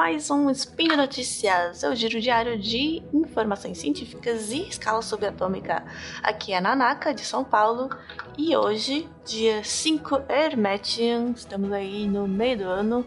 mais 0.00 0.30
um 0.30 0.48
Spin 0.48 0.88
de 0.88 0.96
Notícias, 0.96 1.76
seu 1.76 1.94
giro 1.94 2.18
diário 2.22 2.58
de 2.58 3.02
informações 3.12 3.76
científicas 3.76 4.50
e 4.50 4.62
escala 4.66 5.02
subatômica. 5.02 5.84
Aqui 6.22 6.54
é 6.54 6.60
Nanaka, 6.60 7.12
de 7.12 7.20
São 7.20 7.44
Paulo, 7.44 7.90
e 8.38 8.56
hoje, 8.56 9.06
dia 9.26 9.62
5 9.62 10.22
Hermetian, 10.26 11.32
estamos 11.36 11.70
aí 11.70 12.08
no 12.08 12.26
meio 12.26 12.56
do 12.56 12.64
ano, 12.64 13.06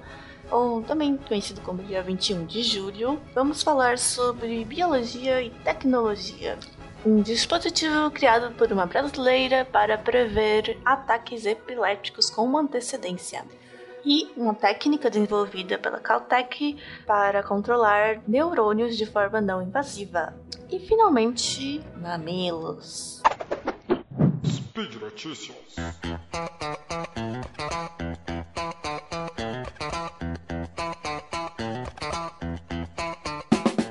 ou 0.51 0.83
também 0.83 1.17
conhecido 1.17 1.61
como 1.61 1.81
dia 1.81 2.03
21 2.03 2.45
de 2.45 2.61
julho, 2.61 3.19
vamos 3.33 3.63
falar 3.63 3.97
sobre 3.97 4.63
biologia 4.63 5.41
e 5.41 5.49
tecnologia. 5.49 6.59
Um 7.03 7.23
dispositivo 7.23 8.11
criado 8.11 8.53
por 8.53 8.71
uma 8.71 8.85
brasileira 8.85 9.65
para 9.65 9.97
prever 9.97 10.79
ataques 10.85 11.47
epiléticos 11.47 12.29
com 12.29 12.45
uma 12.45 12.61
antecedência 12.61 13.43
e 14.05 14.31
uma 14.35 14.53
técnica 14.53 15.09
desenvolvida 15.09 15.77
pela 15.77 15.99
Caltech 15.99 16.77
para 17.05 17.43
controlar 17.43 18.21
neurônios 18.27 18.97
de 18.97 19.05
forma 19.05 19.39
não 19.39 19.61
invasiva. 19.61 20.33
E 20.69 20.79
finalmente, 20.79 21.81
mamilos. 21.95 23.21
Speed 24.45 24.95
Notícias. 24.95 25.55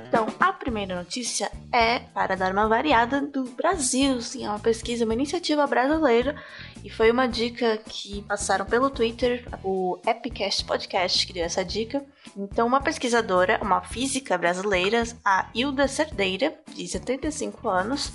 Então, 0.08 0.26
a 0.40 0.52
primeira 0.52 0.96
notícia 0.96 1.50
é 1.72 2.00
para 2.00 2.36
dar 2.36 2.52
uma 2.52 2.68
variada 2.68 3.20
do 3.20 3.44
Brasil. 3.44 4.20
Sim, 4.20 4.44
é 4.44 4.48
uma 4.48 4.58
pesquisa, 4.58 5.04
uma 5.04 5.14
iniciativa 5.14 5.66
brasileira 5.66 6.36
e 6.84 6.90
foi 6.90 7.10
uma 7.10 7.26
dica 7.28 7.78
que 7.78 8.22
passaram 8.22 8.66
pelo 8.66 8.90
Twitter, 8.90 9.44
o 9.62 9.98
Epicast 10.06 10.64
Podcast 10.64 11.26
que 11.26 11.32
deu 11.32 11.44
essa 11.44 11.64
dica. 11.64 12.04
Então, 12.36 12.66
uma 12.66 12.80
pesquisadora, 12.80 13.60
uma 13.62 13.82
física 13.82 14.36
brasileira, 14.36 15.04
a 15.24 15.48
Hilda 15.54 15.86
Cerdeira, 15.86 16.54
de 16.74 16.86
75 16.88 17.68
anos, 17.68 18.12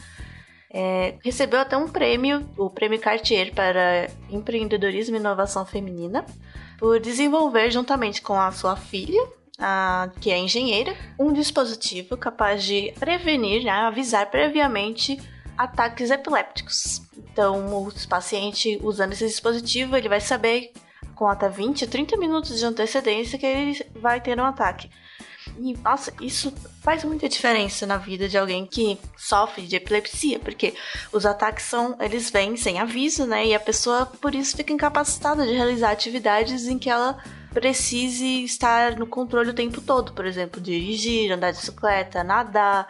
é, 0.69 1.15
recebeu 1.23 1.61
até 1.61 1.77
um 1.77 1.87
prêmio, 1.87 2.47
o 2.57 2.69
Prêmio 2.69 2.99
Cartier 2.99 3.53
para 3.53 4.09
Empreendedorismo 4.29 5.15
e 5.15 5.19
Inovação 5.19 5.65
Feminina, 5.65 6.25
por 6.77 6.99
desenvolver, 6.99 7.71
juntamente 7.71 8.21
com 8.21 8.39
a 8.39 8.51
sua 8.51 8.75
filha, 8.75 9.25
a, 9.57 10.09
que 10.19 10.29
é 10.29 10.37
engenheira, 10.37 10.93
um 11.17 11.31
dispositivo 11.31 12.17
capaz 12.17 12.63
de 12.63 12.93
prevenir, 12.99 13.63
né, 13.63 13.71
avisar 13.71 14.29
previamente 14.29 15.17
ataques 15.57 16.11
epilépticos. 16.11 17.01
Então, 17.17 17.65
o 17.83 17.91
paciente 18.07 18.79
usando 18.81 19.13
esse 19.13 19.25
dispositivo, 19.25 19.95
ele 19.95 20.09
vai 20.09 20.21
saber 20.21 20.71
com 21.15 21.27
até 21.27 21.49
20, 21.49 21.87
30 21.87 22.17
minutos 22.17 22.59
de 22.59 22.65
antecedência 22.65 23.39
que 23.39 23.45
ele 23.45 23.85
vai 23.95 24.21
ter 24.21 24.39
um 24.39 24.45
ataque. 24.45 24.89
E, 25.59 25.75
nossa, 25.77 26.13
isso 26.21 26.53
faz 26.81 27.03
muita 27.03 27.27
diferença 27.27 27.85
na 27.85 27.97
vida 27.97 28.29
de 28.29 28.37
alguém 28.37 28.65
que 28.65 28.99
sofre 29.15 29.65
de 29.65 29.75
epilepsia, 29.75 30.39
porque 30.39 30.75
os 31.11 31.25
ataques 31.25 31.65
são, 31.65 31.95
eles 31.99 32.29
vêm 32.29 32.55
sem 32.55 32.79
aviso, 32.79 33.25
né? 33.25 33.47
E 33.47 33.55
a 33.55 33.59
pessoa, 33.59 34.05
por 34.05 34.35
isso, 34.35 34.55
fica 34.55 34.71
incapacitada 34.71 35.45
de 35.45 35.53
realizar 35.53 35.91
atividades 35.91 36.67
em 36.67 36.77
que 36.77 36.89
ela 36.89 37.17
precise 37.51 38.43
estar 38.43 38.97
no 38.97 39.07
controle 39.07 39.49
o 39.49 39.53
tempo 39.53 39.81
todo, 39.81 40.13
por 40.13 40.25
exemplo, 40.25 40.61
dirigir, 40.61 41.31
andar 41.31 41.51
de 41.51 41.57
bicicleta, 41.57 42.23
nadar, 42.23 42.87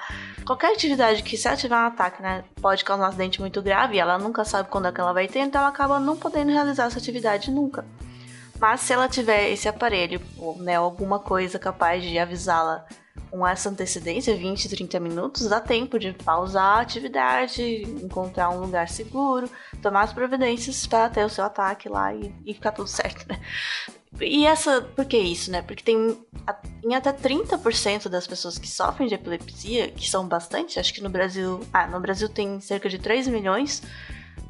qualquer 0.47 0.71
atividade 0.71 1.23
que 1.23 1.35
se 1.35 1.45
ela 1.45 1.57
tiver 1.57 1.75
um 1.75 1.87
ataque, 1.87 2.21
né, 2.21 2.45
pode 2.61 2.85
causar 2.85 3.03
um 3.03 3.07
acidente 3.07 3.41
muito 3.41 3.61
grave, 3.61 3.97
e 3.97 3.99
ela 3.99 4.17
nunca 4.17 4.45
sabe 4.45 4.69
quando 4.69 4.87
é 4.87 4.91
que 4.93 5.01
ela 5.01 5.11
vai 5.11 5.27
ter, 5.27 5.39
então 5.39 5.59
ela 5.59 5.69
acaba 5.69 5.99
não 5.99 6.15
podendo 6.15 6.53
realizar 6.53 6.85
essa 6.85 6.97
atividade 6.97 7.51
nunca. 7.51 7.85
Mas 8.57 8.79
se 8.79 8.93
ela 8.93 9.09
tiver 9.09 9.49
esse 9.49 9.67
aparelho, 9.67 10.21
ou 10.37 10.57
né, 10.57 10.75
alguma 10.75 11.19
coisa 11.19 11.59
capaz 11.59 12.01
de 12.01 12.17
avisá-la 12.17 12.87
com 13.29 13.45
essa 13.45 13.69
antecedência, 13.69 14.35
20, 14.37 14.69
30 14.69 14.99
minutos, 15.01 15.49
dá 15.49 15.59
tempo 15.59 15.99
de 15.99 16.13
pausar 16.13 16.77
a 16.77 16.81
atividade, 16.81 17.83
encontrar 18.01 18.49
um 18.49 18.61
lugar 18.61 18.87
seguro, 18.87 19.49
tomar 19.81 20.03
as 20.03 20.13
providências 20.13 20.87
para 20.87 21.09
ter 21.09 21.25
o 21.25 21.29
seu 21.29 21.43
ataque 21.43 21.89
lá 21.89 22.13
e, 22.13 22.33
e 22.45 22.53
ficar 22.53 22.71
tudo 22.71 22.87
certo, 22.87 23.27
né? 23.27 23.39
E 24.19 24.45
essa, 24.45 24.81
por 24.81 25.05
que 25.05 25.17
isso, 25.17 25.51
né? 25.51 25.61
Porque 25.61 25.83
tem 25.83 26.17
em 26.83 26.95
até 26.95 27.11
30% 27.11 28.09
das 28.09 28.25
pessoas 28.25 28.57
que 28.57 28.67
sofrem 28.67 29.07
de 29.07 29.15
epilepsia, 29.15 29.89
que 29.89 30.09
são 30.09 30.27
bastante, 30.27 30.79
acho 30.79 30.93
que 30.93 31.01
no 31.01 31.09
Brasil, 31.09 31.59
ah, 31.73 31.87
no 31.87 31.99
Brasil 31.99 32.29
tem 32.29 32.59
cerca 32.59 32.89
de 32.89 32.97
3 32.97 33.27
milhões 33.27 33.83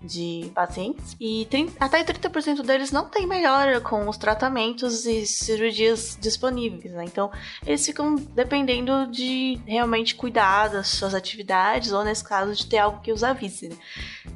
de 0.08 0.50
pacientes 0.56 1.16
e 1.20 1.46
30, 1.50 1.74
até 1.84 2.04
30% 2.04 2.64
deles 2.64 2.92
não 2.92 3.10
tem 3.10 3.28
melhora 3.28 3.82
com 3.82 4.08
os 4.08 4.18
tratamentos 4.18 5.06
e 5.06 5.26
cirurgias 5.26 6.18
disponíveis, 6.20 6.94
né? 6.94 7.04
Então, 7.06 7.32
eles 7.66 7.86
ficam 7.86 8.16
dependendo 8.16 9.08
de 9.08 9.60
realmente 9.68 10.16
cuidar 10.16 10.70
das 10.70 10.88
suas 10.88 11.14
atividades 11.14 11.92
ou, 11.92 12.04
nesse 12.04 12.24
caso, 12.24 12.56
de 12.56 12.66
ter 12.66 12.78
algo 12.78 13.02
que 13.02 13.12
os 13.12 13.24
avise. 13.24 13.70
Né? 13.70 13.76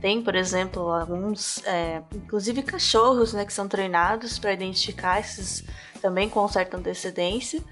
Tem, 0.02 0.22
por 0.22 0.36
exemplo, 0.36 0.92
alguns, 0.92 1.66
é, 1.66 2.02
inclusive 2.14 2.62
cachorros, 2.62 3.34
né, 3.34 3.46
que 3.46 3.54
são 3.54 3.68
treinados 3.68 4.38
para 4.38 4.54
identificar 4.54 5.20
esses 5.20 5.64
também 6.02 6.28
com 6.28 6.48
certa 6.48 6.78
antecedência 6.78 7.64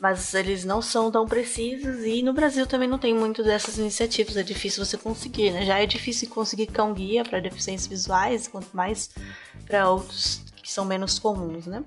mas 0.00 0.32
eles 0.34 0.64
não 0.64 0.80
são 0.80 1.10
tão 1.10 1.26
precisos 1.26 2.04
e 2.04 2.22
no 2.22 2.32
Brasil 2.32 2.66
também 2.66 2.88
não 2.88 2.98
tem 2.98 3.14
muito 3.14 3.42
dessas 3.42 3.78
iniciativas, 3.78 4.36
é 4.36 4.42
difícil 4.42 4.84
você 4.84 4.96
conseguir, 4.96 5.50
né? 5.50 5.64
Já 5.64 5.78
é 5.78 5.86
difícil 5.86 6.28
conseguir 6.28 6.68
cão 6.68 6.94
guia 6.94 7.22
para 7.22 7.38
deficiências 7.38 7.86
visuais, 7.86 8.48
quanto 8.48 8.74
mais 8.74 9.10
para 9.66 9.90
outros 9.90 10.42
que 10.62 10.70
são 10.70 10.84
menos 10.84 11.18
comuns, 11.18 11.66
né? 11.66 11.84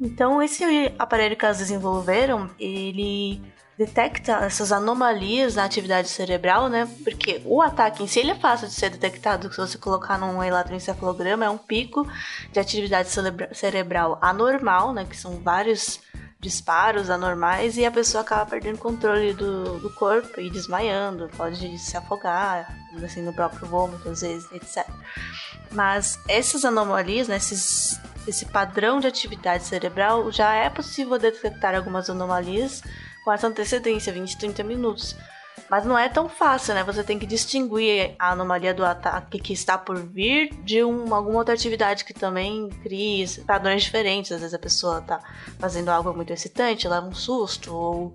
Então 0.00 0.42
esse 0.42 0.64
aparelho 0.98 1.36
que 1.36 1.44
elas 1.44 1.58
desenvolveram, 1.58 2.50
ele 2.58 3.40
detecta 3.76 4.32
essas 4.44 4.72
anomalias 4.72 5.54
na 5.54 5.64
atividade 5.64 6.08
cerebral, 6.08 6.68
né? 6.68 6.86
Porque 7.02 7.40
o 7.44 7.62
ataque 7.62 8.02
em 8.02 8.06
si 8.06 8.20
ele 8.20 8.30
é 8.30 8.34
fácil 8.34 8.68
de 8.68 8.74
ser 8.74 8.90
detectado. 8.90 9.50
Se 9.50 9.58
você 9.58 9.78
colocar 9.78 10.18
num 10.18 10.42
eletroencefalograma, 10.42 11.46
é 11.46 11.50
um 11.50 11.58
pico 11.58 12.06
de 12.52 12.60
atividade 12.60 13.08
cerebral 13.52 14.18
anormal, 14.20 14.92
né? 14.92 15.06
Que 15.08 15.16
são 15.16 15.40
vários 15.40 16.00
disparos 16.40 17.10
anormais 17.10 17.76
e 17.76 17.84
a 17.84 17.90
pessoa 17.90 18.22
acaba 18.22 18.46
perdendo 18.46 18.78
controle 18.78 19.34
do, 19.34 19.78
do 19.78 19.90
corpo 19.90 20.40
e 20.40 20.48
desmaiando, 20.50 21.28
pode 21.36 21.78
se 21.78 21.96
afogar, 21.96 22.74
assim, 23.04 23.22
no 23.22 23.32
próprio 23.32 23.66
vômito, 23.66 24.08
às 24.08 24.22
vezes, 24.22 24.50
etc. 24.50 24.88
Mas 25.70 26.18
essas 26.26 26.64
anomalias, 26.64 27.28
né, 27.28 27.36
esses, 27.36 28.00
esse 28.26 28.46
padrão 28.46 29.00
de 29.00 29.06
atividade 29.06 29.64
cerebral, 29.64 30.32
já 30.32 30.54
é 30.54 30.70
possível 30.70 31.18
detectar 31.18 31.74
algumas 31.74 32.08
anomalias 32.08 32.82
com 33.22 33.32
essa 33.32 33.46
antecedência, 33.46 34.12
20, 34.12 34.38
30 34.38 34.64
minutos. 34.64 35.14
Mas 35.68 35.84
não 35.84 35.98
é 35.98 36.08
tão 36.08 36.28
fácil, 36.28 36.74
né? 36.74 36.84
Você 36.84 37.02
tem 37.02 37.18
que 37.18 37.26
distinguir 37.26 38.14
a 38.18 38.32
anomalia 38.32 38.72
do 38.72 38.84
ataque 38.84 39.38
que 39.38 39.52
está 39.52 39.76
por 39.76 39.96
vir 39.96 40.54
de 40.64 40.82
um, 40.82 41.14
alguma 41.14 41.38
outra 41.38 41.54
atividade 41.54 42.04
que 42.04 42.14
também 42.14 42.68
cria 42.82 43.26
padrões 43.46 43.82
diferentes. 43.82 44.32
Às 44.32 44.40
vezes 44.40 44.54
a 44.54 44.58
pessoa 44.58 44.98
está 44.98 45.20
fazendo 45.58 45.88
algo 45.88 46.14
muito 46.14 46.32
excitante, 46.32 46.88
leva 46.88 47.06
um 47.06 47.14
susto, 47.14 47.74
ou, 47.74 48.14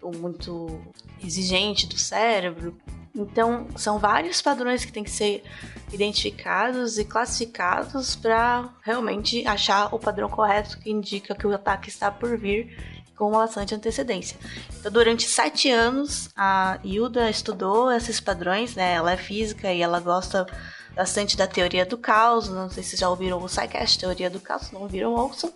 ou 0.00 0.12
muito 0.16 0.80
exigente 1.22 1.86
do 1.86 1.98
cérebro. 1.98 2.76
Então, 3.14 3.66
são 3.76 3.98
vários 3.98 4.42
padrões 4.42 4.84
que 4.84 4.92
têm 4.92 5.02
que 5.02 5.10
ser 5.10 5.42
identificados 5.90 6.98
e 6.98 7.04
classificados 7.04 8.14
para 8.14 8.68
realmente 8.82 9.46
achar 9.46 9.94
o 9.94 9.98
padrão 9.98 10.28
correto 10.28 10.78
que 10.78 10.90
indica 10.90 11.34
que 11.34 11.46
o 11.46 11.54
ataque 11.54 11.88
está 11.88 12.10
por 12.10 12.36
vir 12.36 12.95
com 13.16 13.30
bastante 13.30 13.74
antecedência. 13.74 14.38
Então, 14.78 14.92
durante 14.92 15.26
sete 15.26 15.70
anos, 15.70 16.28
a 16.36 16.78
Hilda 16.84 17.28
estudou 17.30 17.90
esses 17.90 18.20
padrões, 18.20 18.74
né? 18.74 18.92
Ela 18.92 19.12
é 19.12 19.16
física 19.16 19.72
e 19.72 19.80
ela 19.80 19.98
gosta 20.00 20.46
bastante 20.94 21.36
da 21.36 21.46
teoria 21.46 21.86
do 21.86 21.96
caos. 21.96 22.48
Não 22.48 22.70
sei 22.70 22.82
se 22.82 22.96
já 22.96 23.08
ouviram 23.08 23.42
o 23.42 23.48
SciCast, 23.48 23.98
teoria 23.98 24.30
do 24.30 24.38
caos, 24.38 24.70
não 24.70 24.82
ouviram, 24.82 25.14
ouçam. 25.14 25.52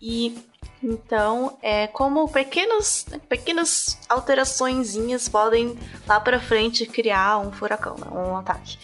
E 0.00 0.38
então, 0.82 1.58
é 1.62 1.86
como 1.86 2.26
pequenos, 2.28 3.04
pequenas 3.28 3.98
alterações 4.08 4.96
podem 5.28 5.78
lá 6.06 6.18
para 6.18 6.40
frente 6.40 6.86
criar 6.86 7.38
um 7.38 7.52
furacão, 7.52 7.96
né? 7.98 8.06
um 8.10 8.36
ataque. 8.36 8.78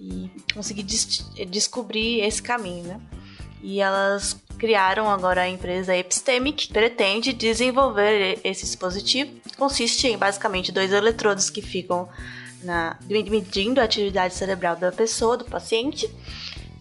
E 0.00 0.30
conseguir 0.54 0.82
des 0.84 1.30
descobrir 1.48 2.20
esse 2.20 2.42
caminho, 2.42 2.84
né? 2.84 3.00
E 3.62 3.80
elas 3.80 4.40
criaram 4.58 5.08
agora 5.08 5.42
a 5.42 5.48
empresa 5.48 5.96
Epistemic, 5.96 6.68
pretende 6.68 7.32
desenvolver 7.32 8.40
esse 8.42 8.64
dispositivo. 8.64 9.30
Consiste 9.56 10.08
em 10.08 10.18
basicamente 10.18 10.72
dois 10.72 10.92
eletrodos 10.92 11.48
que 11.48 11.62
ficam 11.62 12.08
na, 12.62 12.98
medindo 13.08 13.80
a 13.80 13.84
atividade 13.84 14.34
cerebral 14.34 14.76
da 14.76 14.90
pessoa, 14.90 15.36
do 15.36 15.44
paciente. 15.44 16.10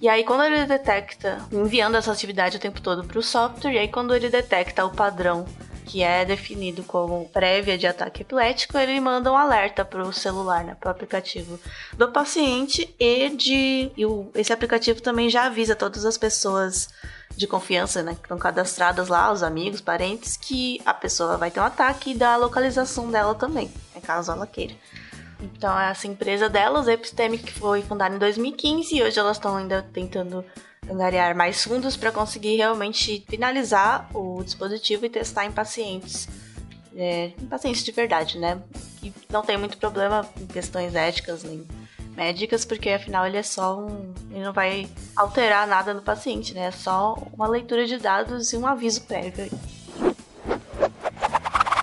E 0.02 0.08
aí, 0.10 0.24
quando 0.24 0.44
ele 0.44 0.66
detecta, 0.66 1.40
enviando 1.52 1.96
essa 1.96 2.12
atividade 2.12 2.58
o 2.58 2.60
tempo 2.60 2.82
todo 2.82 3.04
para 3.04 3.18
o 3.18 3.24
software, 3.24 3.74
e 3.74 3.78
aí, 3.80 3.88
quando 3.88 4.14
ele 4.14 4.30
detecta 4.30 4.86
o 4.86 4.92
padrão 4.92 5.46
que 5.88 6.04
é 6.04 6.26
definido 6.26 6.84
como 6.84 7.30
prévia 7.30 7.78
de 7.78 7.88
ataque 7.88 8.22
epilético, 8.22 8.78
ele 8.78 9.00
manda 9.00 9.32
um 9.32 9.38
alerta 9.38 9.86
para 9.86 10.04
o 10.04 10.12
celular, 10.12 10.64
né, 10.64 10.76
para 10.78 10.90
o 10.90 10.92
aplicativo 10.92 11.58
do 11.94 12.10
paciente 12.10 12.94
e 13.00 13.30
de 13.30 13.90
e 13.96 14.06
o, 14.06 14.30
esse 14.36 14.52
aplicativo 14.52 15.02
também 15.02 15.30
já 15.30 15.46
avisa 15.46 15.78
todas 15.78 16.04
as 16.04 16.18
pessoas 16.18 16.90
de 17.36 17.48
confiança, 17.48 18.02
né? 18.02 18.14
Que 18.16 18.22
estão 18.22 18.38
cadastradas 18.38 19.08
lá, 19.08 19.32
os 19.32 19.44
amigos, 19.44 19.82
parentes, 19.82 20.38
que 20.38 20.82
a 20.86 20.94
pessoa 20.94 21.38
vai 21.38 21.52
ter 21.52 21.60
um 21.60 21.64
ataque 21.64 22.12
e 22.12 22.16
dá 22.16 22.34
a 22.34 22.38
localização 22.38 23.12
dela 23.12 23.36
também, 23.36 23.72
né, 23.94 24.02
caso 24.02 24.32
ela 24.32 24.48
queira. 24.48 24.74
Então, 25.40 25.80
essa 25.80 26.08
empresa 26.08 26.50
delas, 26.50 26.88
a 26.88 26.94
Epistemic, 26.94 27.52
foi 27.52 27.84
fundada 27.84 28.16
em 28.16 28.18
2015 28.18 28.96
e 28.96 29.04
hoje 29.04 29.20
elas 29.20 29.38
estão 29.38 29.56
ainda 29.56 29.88
tentando 29.94 30.44
angariar 30.90 31.36
mais 31.36 31.64
fundos 31.64 31.96
para 31.96 32.12
conseguir 32.12 32.56
realmente 32.56 33.24
finalizar 33.30 34.10
o 34.16 34.44
dispositivo 34.44 35.06
e 35.06 35.10
testar 35.10 35.46
em 35.46 35.52
pacientes. 35.52 36.28
É, 36.96 37.34
em 37.40 37.46
pacientes 37.46 37.84
de 37.84 37.92
verdade, 37.92 38.40
né? 38.40 38.60
E 39.04 39.14
não 39.30 39.44
tem 39.44 39.58
muito 39.58 39.78
problema 39.78 40.28
em 40.40 40.48
questões 40.48 40.96
éticas 40.96 41.44
nem 41.44 41.68
médicas, 42.18 42.66
porque 42.66 42.90
afinal 42.90 43.28
ele 43.28 43.38
é 43.38 43.44
só 43.44 43.78
um. 43.78 44.12
Ele 44.32 44.44
não 44.44 44.52
vai 44.52 44.90
alterar 45.16 45.68
nada 45.68 45.94
no 45.94 46.02
paciente, 46.02 46.54
né? 46.56 46.66
É 46.66 46.72
só 46.72 47.16
uma 47.32 47.48
leitura 47.48 47.86
de 47.86 47.98
dados 47.98 48.52
e 48.52 48.58
um 48.58 48.66
aviso 48.66 49.04
prévio. 49.04 49.48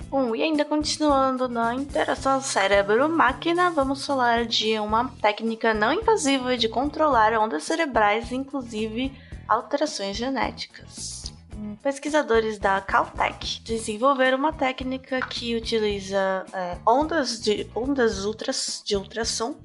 Bom, 0.09 0.35
e 0.35 0.43
ainda 0.43 0.63
continuando 0.65 1.47
na 1.47 1.73
interação 1.73 2.41
cérebro-máquina, 2.41 3.71
vamos 3.71 4.05
falar 4.05 4.45
de 4.45 4.77
uma 4.79 5.09
técnica 5.21 5.73
não 5.73 5.93
invasiva 5.93 6.57
de 6.57 6.69
controlar 6.69 7.33
ondas 7.33 7.63
cerebrais, 7.63 8.31
inclusive 8.31 9.11
alterações 9.47 10.15
genéticas. 10.15 11.33
Pesquisadores 11.81 12.57
da 12.57 12.81
Caltech 12.81 13.61
desenvolveram 13.61 14.37
uma 14.37 14.51
técnica 14.51 15.19
que 15.21 15.55
utiliza 15.55 16.45
é, 16.53 16.77
ondas 16.85 17.39
de 17.41 17.67
ondas 17.75 18.25
ultras, 18.25 18.81
de 18.85 18.95
ultrassom 18.95 19.55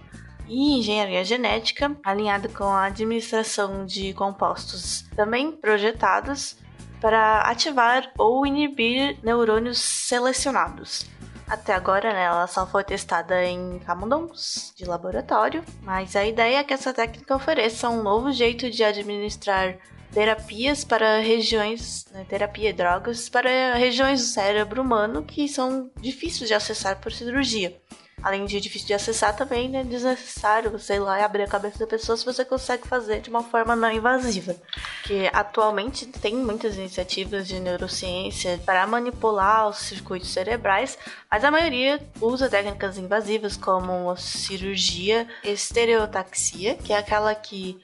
e 0.50 0.78
engenharia 0.78 1.24
genética, 1.24 1.96
alinhado 2.04 2.48
com 2.48 2.64
a 2.64 2.86
administração 2.86 3.86
de 3.86 4.12
compostos 4.14 5.04
também 5.14 5.52
projetados 5.52 6.56
para 7.00 7.42
ativar 7.42 8.12
ou 8.18 8.44
inibir 8.44 9.16
neurônios 9.22 9.78
selecionados. 9.78 11.06
Até 11.48 11.72
agora, 11.72 12.12
né, 12.12 12.24
ela 12.24 12.46
só 12.48 12.66
foi 12.66 12.82
testada 12.84 13.44
em 13.44 13.78
camundongos 13.80 14.72
de 14.76 14.84
laboratório, 14.84 15.64
mas 15.82 16.14
a 16.16 16.26
ideia 16.26 16.58
é 16.58 16.64
que 16.64 16.74
essa 16.74 16.92
técnica 16.92 17.34
ofereça 17.34 17.88
um 17.88 18.02
novo 18.02 18.32
jeito 18.32 18.70
de 18.70 18.82
administrar 18.82 19.78
terapias 20.12 20.84
para 20.84 21.20
regiões, 21.20 22.06
né, 22.10 22.26
terapia 22.28 22.70
e 22.70 22.72
drogas 22.72 23.28
para 23.28 23.74
regiões 23.74 24.20
do 24.20 24.26
cérebro 24.26 24.82
humano 24.82 25.22
que 25.22 25.48
são 25.48 25.90
difíceis 26.00 26.48
de 26.48 26.54
acessar 26.54 27.00
por 27.00 27.12
cirurgia 27.12 27.80
além 28.22 28.44
de 28.44 28.60
difícil 28.60 28.88
de 28.88 28.94
acessar, 28.94 29.36
também 29.36 29.68
né, 29.68 29.84
desnecessário 29.84 30.72
ir 30.90 30.98
lá 30.98 31.20
e 31.20 31.22
abrir 31.22 31.42
a 31.42 31.48
cabeça 31.48 31.78
da 31.78 31.86
pessoa 31.86 32.16
se 32.16 32.24
você 32.24 32.44
consegue 32.44 32.86
fazer 32.86 33.20
de 33.20 33.30
uma 33.30 33.42
forma 33.42 33.76
não 33.76 33.90
invasiva. 33.90 34.56
Que 35.04 35.30
atualmente 35.32 36.06
tem 36.06 36.34
muitas 36.34 36.76
iniciativas 36.76 37.46
de 37.46 37.60
neurociência 37.60 38.60
para 38.64 38.86
manipular 38.86 39.68
os 39.68 39.78
circuitos 39.78 40.32
cerebrais, 40.32 40.98
mas 41.30 41.44
a 41.44 41.50
maioria 41.50 42.00
usa 42.20 42.48
técnicas 42.48 42.98
invasivas 42.98 43.56
como 43.56 44.14
cirurgia 44.16 45.26
estereotaxia, 45.44 46.74
que 46.74 46.92
é 46.92 46.98
aquela 46.98 47.34
que 47.34 47.80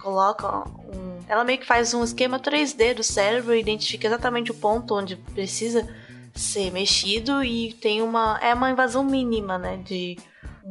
coloca 0.00 0.68
um. 0.68 1.18
Ela 1.28 1.44
meio 1.44 1.58
que 1.58 1.66
faz 1.66 1.92
um 1.92 2.04
esquema 2.04 2.38
3D 2.38 2.94
do 2.94 3.02
cérebro 3.02 3.54
e 3.54 3.60
identifica 3.60 4.06
exatamente 4.06 4.50
o 4.50 4.54
ponto 4.54 4.94
onde 4.94 5.16
precisa 5.16 5.86
ser 6.36 6.70
mexido 6.70 7.42
e 7.42 7.72
tem 7.74 8.02
uma 8.02 8.38
é 8.42 8.54
uma 8.54 8.70
invasão 8.70 9.04
mínima, 9.04 9.58
né, 9.58 9.76
de 9.78 10.16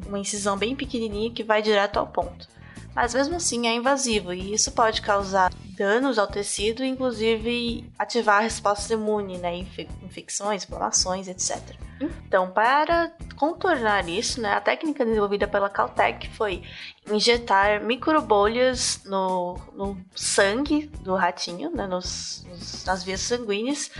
uma 0.06 0.20
incisão 0.20 0.58
bem 0.58 0.76
pequenininha 0.76 1.32
que 1.32 1.44
vai 1.44 1.62
direto 1.62 1.98
ao 1.98 2.08
ponto. 2.08 2.48
Mas 2.94 3.14
mesmo 3.14 3.36
assim 3.36 3.68
é 3.68 3.76
invasivo 3.76 4.34
e 4.34 4.54
isso 4.54 4.72
pode 4.72 5.02
causar 5.02 5.52
danos 5.78 6.18
ao 6.18 6.28
tecido, 6.28 6.84
inclusive 6.84 7.92
ativar 8.00 8.38
a 8.38 8.42
resposta 8.42 8.94
imune, 8.94 9.38
né, 9.38 9.58
infecções, 10.02 10.64
inflamações, 10.64 11.28
etc. 11.28 11.76
Então, 12.00 12.52
para 12.52 13.12
contornar 13.36 14.08
isso, 14.08 14.42
né, 14.42 14.54
a 14.54 14.62
técnica 14.62 15.06
desenvolvida 15.06 15.48
pela 15.48 15.70
Caltech 15.70 16.30
foi 16.32 16.64
injetar 17.12 17.84
microbolhas 17.84 19.02
no, 19.06 19.60
no 19.74 19.98
sangue 20.16 20.88
do 21.02 21.16
ratinho, 21.16 21.69
né, 21.72 21.86
nos, 21.86 22.46
nos, 22.50 22.86
nas 22.86 23.04
vias 23.04 23.22
sanguíneas, 23.22 23.92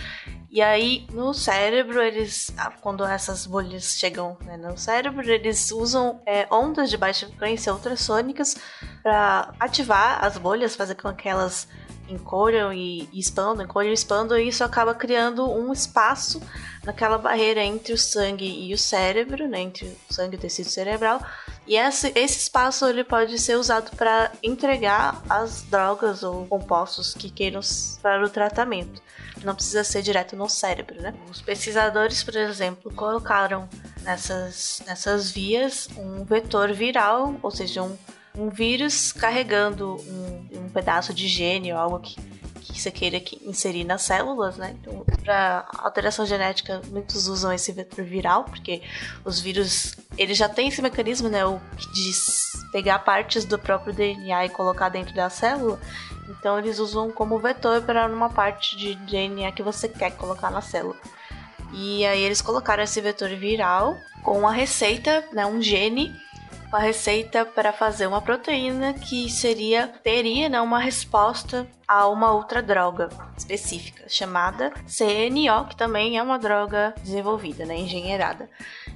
e 0.50 0.62
aí 0.62 1.06
no 1.12 1.32
cérebro 1.34 2.02
eles, 2.02 2.52
ah, 2.56 2.72
quando 2.80 3.04
essas 3.04 3.46
bolhas 3.46 3.96
chegam 3.96 4.36
né, 4.44 4.56
no 4.56 4.76
cérebro, 4.76 5.28
eles 5.28 5.70
usam 5.70 6.20
é, 6.26 6.46
ondas 6.50 6.90
de 6.90 6.96
baixa 6.96 7.26
frequência 7.26 7.72
ultrassônicas 7.72 8.56
para 9.02 9.52
ativar 9.60 10.24
as 10.24 10.38
bolhas, 10.38 10.74
fazer 10.74 10.94
com 10.94 11.12
que 11.14 11.28
elas 11.28 11.68
encolham 12.08 12.72
e, 12.72 13.08
e 13.12 13.18
expandam, 13.18 13.64
encolham 13.64 13.90
e 13.90 13.94
expandam, 13.94 14.38
e 14.38 14.48
isso 14.48 14.64
acaba 14.64 14.94
criando 14.94 15.50
um 15.50 15.72
espaço 15.72 16.40
naquela 16.84 17.18
barreira 17.18 17.62
entre 17.62 17.92
o 17.92 17.98
sangue 17.98 18.46
e 18.46 18.72
o 18.72 18.78
cérebro, 18.78 19.48
né, 19.48 19.60
entre 19.60 19.86
o 19.86 20.14
sangue 20.14 20.36
e 20.36 20.38
o 20.38 20.40
tecido 20.40 20.68
cerebral, 20.68 21.20
e 21.66 21.76
esse, 21.76 22.12
esse 22.14 22.38
espaço 22.38 22.86
ele 22.86 23.02
pode 23.02 23.38
ser 23.38 23.56
usado 23.56 23.94
para 23.96 24.30
entregar 24.42 25.20
as 25.28 25.62
drogas 25.62 26.22
ou 26.22 26.46
compostos 26.46 27.12
que 27.12 27.28
queiram 27.28 27.60
para 28.00 28.24
o 28.24 28.30
tratamento. 28.30 29.02
Não 29.44 29.54
precisa 29.54 29.84
ser 29.84 30.00
direto 30.00 30.34
no 30.36 30.48
cérebro, 30.48 31.00
né? 31.02 31.12
Os 31.28 31.42
pesquisadores, 31.42 32.22
por 32.22 32.36
exemplo, 32.36 32.92
colocaram 32.94 33.68
nessas, 34.02 34.80
nessas 34.86 35.30
vias 35.30 35.88
um 35.96 36.24
vetor 36.24 36.72
viral, 36.72 37.34
ou 37.42 37.50
seja, 37.50 37.82
um 37.82 37.96
um 38.36 38.48
vírus 38.48 39.12
carregando 39.12 39.96
um, 39.96 40.48
um 40.58 40.68
pedaço 40.68 41.14
de 41.14 41.26
gene 41.26 41.72
ou 41.72 41.78
algo 41.78 41.98
que, 42.00 42.16
que 42.60 42.80
você 42.80 42.90
queira 42.90 43.22
inserir 43.42 43.84
nas 43.84 44.02
células, 44.02 44.56
né? 44.56 44.76
Então, 44.80 45.04
para 45.24 45.66
alteração 45.78 46.26
genética, 46.26 46.82
muitos 46.88 47.26
usam 47.28 47.52
esse 47.52 47.72
vetor 47.72 48.04
viral, 48.04 48.44
porque 48.44 48.82
os 49.24 49.40
vírus, 49.40 49.96
ele 50.18 50.34
já 50.34 50.48
tem 50.48 50.68
esse 50.68 50.82
mecanismo, 50.82 51.28
né? 51.28 51.44
O 51.46 51.60
de 51.94 52.10
pegar 52.70 52.98
partes 52.98 53.44
do 53.44 53.58
próprio 53.58 53.94
DNA 53.94 54.46
e 54.46 54.50
colocar 54.50 54.88
dentro 54.88 55.14
da 55.14 55.30
célula. 55.30 55.80
Então, 56.28 56.58
eles 56.58 56.78
usam 56.78 57.10
como 57.10 57.38
vetor 57.38 57.82
para 57.82 58.06
uma 58.06 58.28
parte 58.28 58.76
de 58.76 58.94
DNA 58.96 59.52
que 59.52 59.62
você 59.62 59.88
quer 59.88 60.10
colocar 60.10 60.50
na 60.50 60.60
célula. 60.60 60.96
E 61.72 62.04
aí 62.06 62.22
eles 62.22 62.40
colocaram 62.40 62.82
esse 62.82 63.00
vetor 63.00 63.28
viral 63.30 63.96
com 64.22 64.38
uma 64.38 64.52
receita, 64.52 65.24
né, 65.32 65.46
um 65.46 65.60
gene 65.60 66.14
uma 66.68 66.78
receita 66.78 67.44
para 67.44 67.72
fazer 67.72 68.06
uma 68.06 68.20
proteína 68.20 68.94
que 68.94 69.30
seria 69.30 69.88
teria 70.02 70.48
né, 70.48 70.60
uma 70.60 70.78
resposta 70.78 71.66
a 71.86 72.08
uma 72.08 72.32
outra 72.32 72.62
droga 72.62 73.08
específica 73.36 74.08
chamada 74.08 74.72
CNO, 74.86 75.68
que 75.68 75.76
também 75.76 76.18
é 76.18 76.22
uma 76.22 76.38
droga 76.38 76.94
desenvolvida, 77.02 77.64
né, 77.64 77.76
engenheirada. 77.76 78.50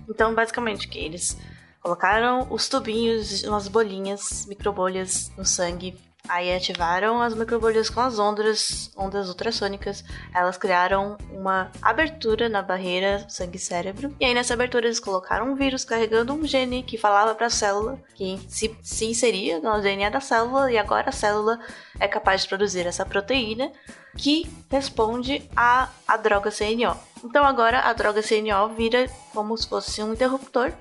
Então, 0.08 0.34
basicamente, 0.34 0.88
que 0.88 0.98
eles 0.98 1.38
colocaram 1.80 2.46
os 2.50 2.68
tubinhos, 2.68 3.44
umas 3.44 3.68
bolinhas, 3.68 4.46
microbolhas 4.46 5.30
no 5.36 5.44
sangue 5.44 5.96
Aí 6.30 6.54
ativaram 6.54 7.20
as 7.20 7.34
microbolhas 7.34 7.90
com 7.90 8.00
as 8.00 8.16
ondas, 8.16 8.92
ondas 8.96 9.28
ultrassônicas. 9.28 10.04
Elas 10.32 10.56
criaram 10.56 11.18
uma 11.32 11.72
abertura 11.82 12.48
na 12.48 12.62
barreira 12.62 13.26
sangue-cérebro. 13.28 14.14
E 14.20 14.24
aí 14.24 14.32
nessa 14.32 14.54
abertura 14.54 14.86
eles 14.86 15.00
colocaram 15.00 15.50
um 15.50 15.56
vírus 15.56 15.84
carregando 15.84 16.32
um 16.32 16.46
gene 16.46 16.84
que 16.84 16.96
falava 16.96 17.34
para 17.34 17.46
a 17.46 17.50
célula 17.50 17.98
que 18.14 18.38
se, 18.48 18.78
se 18.80 19.06
inseria 19.06 19.58
no 19.58 19.82
DNA 19.82 20.08
da 20.08 20.20
célula 20.20 20.70
e 20.70 20.78
agora 20.78 21.08
a 21.08 21.12
célula 21.12 21.58
é 21.98 22.06
capaz 22.06 22.42
de 22.42 22.48
produzir 22.48 22.86
essa 22.86 23.04
proteína 23.04 23.72
que 24.16 24.48
responde 24.70 25.42
à, 25.56 25.88
à 26.06 26.16
droga 26.16 26.52
CNO. 26.52 26.96
Então 27.24 27.44
agora 27.44 27.80
a 27.80 27.92
droga 27.92 28.22
CNO 28.22 28.68
vira 28.76 29.10
como 29.34 29.56
se 29.56 29.68
fosse 29.68 30.00
um 30.00 30.12
interruptor 30.12 30.72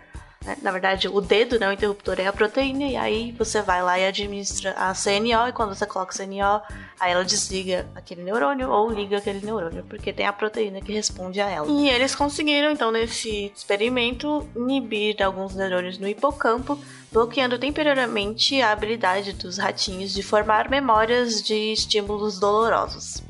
né? 0.49 0.57
Na 0.61 0.71
verdade, 0.71 1.07
o 1.07 1.21
dedo, 1.21 1.59
né, 1.59 1.69
o 1.69 1.73
interruptor 1.73 2.19
é 2.19 2.27
a 2.27 2.33
proteína, 2.33 2.83
e 2.85 2.97
aí 2.97 3.31
você 3.33 3.61
vai 3.61 3.83
lá 3.83 3.99
e 3.99 4.07
administra 4.07 4.71
a 4.71 4.93
CNO, 4.93 5.47
e 5.47 5.53
quando 5.53 5.75
você 5.75 5.85
coloca 5.85 6.11
a 6.11 6.17
CNO, 6.17 6.61
aí 6.99 7.11
ela 7.11 7.23
desliga 7.23 7.87
aquele 7.95 8.23
neurônio 8.23 8.69
ou 8.69 8.89
liga 8.89 9.17
aquele 9.17 9.45
neurônio, 9.45 9.83
porque 9.87 10.11
tem 10.11 10.25
a 10.25 10.33
proteína 10.33 10.81
que 10.81 10.91
responde 10.91 11.39
a 11.39 11.49
ela. 11.49 11.67
E 11.67 11.89
eles 11.89 12.15
conseguiram, 12.15 12.71
então, 12.71 12.91
nesse 12.91 13.51
experimento, 13.55 14.47
inibir 14.55 15.21
alguns 15.21 15.55
neurônios 15.55 15.97
no 15.97 16.07
hipocampo, 16.07 16.79
bloqueando 17.11 17.57
temporariamente 17.57 18.61
a 18.61 18.71
habilidade 18.71 19.33
dos 19.33 19.57
ratinhos 19.57 20.13
de 20.13 20.23
formar 20.23 20.69
memórias 20.69 21.41
de 21.41 21.73
estímulos 21.73 22.39
dolorosos. 22.39 23.23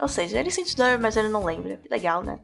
Ou 0.00 0.06
seja, 0.06 0.38
ele 0.38 0.50
sente 0.50 0.76
dor, 0.76 0.96
mas 0.98 1.16
ele 1.16 1.28
não 1.28 1.44
lembra. 1.44 1.80
Legal, 1.90 2.22
né? 2.22 2.38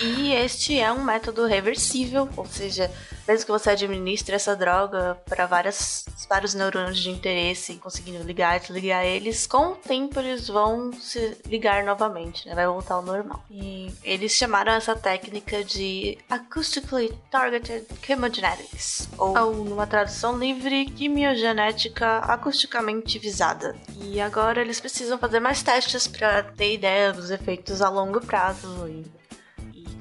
E 0.00 0.32
este 0.32 0.78
é 0.78 0.90
um 0.92 1.02
método 1.02 1.46
reversível, 1.46 2.28
ou 2.36 2.46
seja, 2.46 2.90
mesmo 3.26 3.46
que 3.46 3.52
você 3.52 3.70
administre 3.70 4.34
essa 4.34 4.54
droga 4.54 5.18
para 5.28 5.46
vários 5.46 6.54
neurônios 6.54 6.98
de 6.98 7.10
interesse, 7.10 7.74
conseguindo 7.76 8.22
ligar 8.24 8.56
e 8.56 8.60
desligar 8.60 9.04
eles, 9.04 9.46
com 9.46 9.72
o 9.72 9.76
tempo 9.76 10.20
eles 10.20 10.48
vão 10.48 10.92
se 10.92 11.36
ligar 11.46 11.82
novamente, 11.84 12.46
né? 12.46 12.54
Vai 12.54 12.66
voltar 12.66 12.94
ao 12.94 13.02
normal. 13.02 13.42
E 13.50 13.92
eles 14.04 14.32
chamaram 14.32 14.72
essa 14.72 14.94
técnica 14.94 15.64
de 15.64 16.18
Acoustically 16.28 17.12
Targeted 17.30 17.86
Chemogenetics, 18.02 19.08
ou, 19.18 19.36
ou 19.36 19.54
numa 19.64 19.86
tradução 19.86 20.38
livre, 20.38 20.86
quimiogenética 20.86 22.18
acusticamente 22.18 23.18
visada. 23.18 23.74
E 24.00 24.20
agora 24.20 24.60
eles 24.60 24.80
precisam 24.80 25.18
fazer 25.18 25.40
mais 25.40 25.62
testes 25.62 26.06
para 26.06 26.42
ter 26.42 26.74
ideia 26.74 27.12
dos 27.12 27.30
efeitos 27.30 27.82
a 27.82 27.88
longo 27.88 28.20
prazo 28.20 28.86
e 28.88 29.04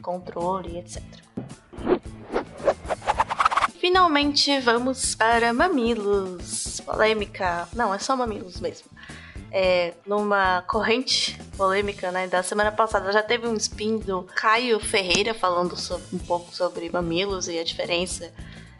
controle, 0.05 0.77
etc. 0.77 1.01
Finalmente 3.79 4.59
vamos 4.59 5.15
para 5.15 5.51
mamilos. 5.51 6.79
Polêmica. 6.81 7.67
Não, 7.73 7.91
é 7.91 7.97
só 7.97 8.15
mamilos 8.15 8.59
mesmo. 8.59 8.87
É, 9.51 9.93
numa 10.05 10.61
corrente 10.63 11.39
polêmica, 11.57 12.11
né, 12.11 12.27
da 12.27 12.43
semana 12.43 12.71
passada 12.71 13.11
já 13.11 13.23
teve 13.23 13.47
um 13.47 13.55
spin 13.55 13.97
do 13.97 14.23
Caio 14.23 14.79
Ferreira 14.79 15.33
falando 15.33 15.75
sobre, 15.77 16.05
um 16.13 16.19
pouco 16.19 16.53
sobre 16.53 16.89
mamilos 16.89 17.47
e 17.47 17.57
a 17.57 17.63
diferença 17.63 18.31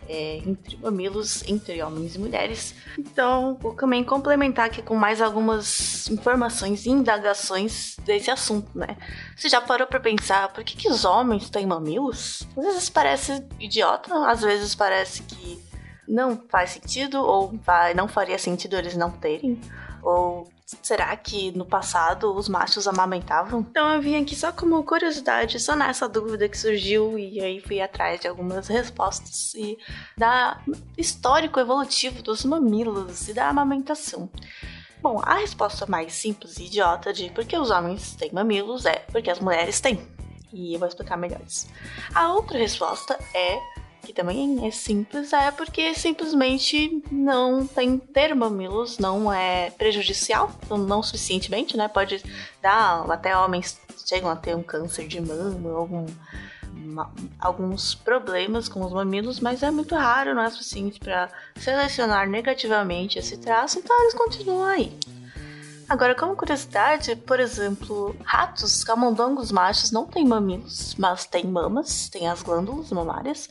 é, 0.07 0.37
entre 0.37 0.77
mamilos 0.77 1.43
entre 1.47 1.81
homens 1.81 2.15
e 2.15 2.19
mulheres. 2.19 2.75
Então, 2.97 3.57
vou 3.59 3.73
também 3.73 4.03
complementar 4.03 4.65
aqui 4.65 4.81
com 4.81 4.95
mais 4.95 5.21
algumas 5.21 6.09
informações 6.09 6.85
e 6.85 6.89
indagações 6.89 7.97
desse 8.05 8.31
assunto, 8.31 8.69
né? 8.77 8.97
Você 9.35 9.49
já 9.49 9.61
parou 9.61 9.87
para 9.87 9.99
pensar 9.99 10.51
por 10.53 10.63
que, 10.63 10.75
que 10.75 10.89
os 10.89 11.05
homens 11.05 11.49
têm 11.49 11.65
mamilos? 11.65 12.47
Às 12.57 12.63
vezes 12.63 12.89
parece 12.89 13.45
idiota, 13.59 14.13
às 14.27 14.41
vezes 14.41 14.75
parece 14.75 15.23
que 15.23 15.63
não 16.07 16.43
faz 16.49 16.71
sentido 16.71 17.19
ou 17.19 17.53
não 17.95 18.07
faria 18.07 18.37
sentido 18.37 18.75
eles 18.75 18.95
não 18.95 19.11
terem. 19.11 19.59
Ou 20.03 20.47
será 20.65 21.15
que 21.15 21.51
no 21.55 21.65
passado 21.65 22.33
os 22.35 22.49
machos 22.49 22.87
amamentavam? 22.87 23.59
Então 23.61 23.93
eu 23.93 24.01
vim 24.01 24.21
aqui 24.21 24.35
só 24.35 24.51
como 24.51 24.83
curiosidade, 24.83 25.59
só 25.59 25.75
nessa 25.75 26.09
dúvida 26.09 26.49
que 26.49 26.57
surgiu 26.57 27.17
e 27.19 27.39
aí 27.39 27.59
fui 27.59 27.79
atrás 27.79 28.19
de 28.19 28.27
algumas 28.27 28.67
respostas 28.67 29.53
e 29.53 29.77
da 30.17 30.59
histórico 30.97 31.59
evolutivo 31.59 32.23
dos 32.23 32.43
mamilos 32.43 33.27
e 33.27 33.33
da 33.33 33.49
amamentação. 33.49 34.29
Bom, 35.01 35.21
a 35.23 35.35
resposta 35.35 35.85
mais 35.85 36.13
simples 36.13 36.57
e 36.57 36.65
idiota 36.65 37.13
de 37.13 37.29
por 37.29 37.45
que 37.45 37.55
os 37.55 37.69
homens 37.69 38.15
têm 38.15 38.31
mamilos 38.33 38.87
é 38.87 38.95
porque 39.11 39.29
as 39.29 39.39
mulheres 39.39 39.79
têm. 39.79 40.01
E 40.51 40.73
eu 40.73 40.79
vou 40.79 40.87
explicar 40.87 41.15
melhor 41.15 41.41
isso. 41.45 41.67
A 42.13 42.33
outra 42.33 42.57
resposta 42.57 43.19
é 43.33 43.59
que 44.05 44.13
também 44.13 44.65
é 44.65 44.71
simples, 44.71 45.33
é 45.33 45.51
porque 45.51 45.93
simplesmente 45.95 47.01
não 47.11 47.65
tem 47.65 47.97
ter 47.97 48.33
mamilos, 48.33 48.99
não 48.99 49.33
é 49.33 49.71
prejudicial, 49.71 50.51
não 50.69 51.03
suficientemente, 51.03 51.75
né? 51.75 51.87
Pode 51.87 52.23
dar, 52.61 53.09
até 53.11 53.35
homens 53.37 53.79
chegam 54.05 54.29
a 54.29 54.35
ter 54.35 54.55
um 54.55 54.63
câncer 54.63 55.07
de 55.07 55.19
mama, 55.19 55.71
algum, 55.71 56.05
alguns 57.39 57.95
problemas 57.95 58.69
com 58.69 58.85
os 58.85 58.93
mamilos, 58.93 59.39
mas 59.39 59.63
é 59.63 59.71
muito 59.71 59.95
raro, 59.95 60.35
não 60.35 60.43
é 60.43 60.49
suficiente 60.49 60.99
para 60.99 61.29
selecionar 61.57 62.29
negativamente 62.29 63.17
esse 63.17 63.37
traço, 63.37 63.79
então 63.79 63.99
eles 64.01 64.13
continuam 64.13 64.63
aí. 64.63 64.97
Agora, 65.87 66.15
como 66.15 66.35
curiosidade, 66.35 67.15
por 67.15 67.39
exemplo, 67.39 68.15
ratos, 68.23 68.83
camundongos 68.83 69.51
machos 69.51 69.91
não 69.91 70.07
têm 70.07 70.25
mamilos, 70.25 70.95
mas 70.97 71.25
têm 71.25 71.45
mamas, 71.45 72.09
têm 72.09 72.27
as 72.27 72.41
glândulas 72.41 72.91
mamárias 72.91 73.49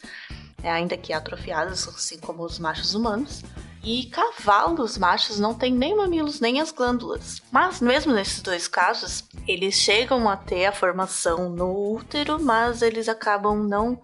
ainda 0.71 0.97
que 0.97 1.13
atrofiadas, 1.13 1.87
assim 1.89 2.19
como 2.19 2.45
os 2.45 2.59
machos 2.59 2.95
humanos. 2.95 3.43
E 3.83 4.07
cavalos 4.07 4.97
machos 4.97 5.39
não 5.39 5.53
têm 5.53 5.73
nem 5.73 5.95
mamilos 5.95 6.41
nem 6.41 6.61
as 6.61 6.73
glândulas. 6.73 7.43
Mas 7.53 7.81
mesmo 7.81 8.13
nesses 8.13 8.41
dois 8.41 8.67
casos, 8.67 9.25
eles 9.47 9.75
chegam 9.75 10.29
a 10.29 10.37
ter 10.37 10.65
a 10.65 10.73
formação 10.73 11.51
no 11.51 11.95
útero, 11.95 12.43
mas 12.43 12.81
eles 12.81 13.09
acabam 13.09 13.63
não 13.63 14.01